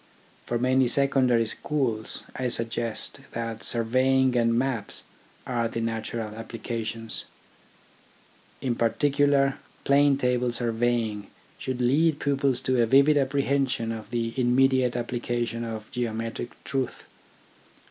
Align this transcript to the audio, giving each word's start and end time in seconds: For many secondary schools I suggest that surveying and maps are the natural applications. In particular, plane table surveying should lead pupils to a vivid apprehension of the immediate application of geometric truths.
For 0.47 0.57
many 0.57 0.87
secondary 0.87 1.45
schools 1.45 2.23
I 2.35 2.47
suggest 2.47 3.19
that 3.33 3.61
surveying 3.61 4.35
and 4.35 4.57
maps 4.57 5.03
are 5.45 5.67
the 5.67 5.79
natural 5.79 6.33
applications. 6.33 7.25
In 8.61 8.73
particular, 8.73 9.59
plane 9.83 10.17
table 10.17 10.51
surveying 10.51 11.27
should 11.59 11.81
lead 11.81 12.17
pupils 12.17 12.61
to 12.61 12.81
a 12.81 12.87
vivid 12.87 13.15
apprehension 13.15 13.91
of 13.91 14.09
the 14.09 14.33
immediate 14.37 14.95
application 14.95 15.63
of 15.63 15.91
geometric 15.91 16.63
truths. 16.63 17.03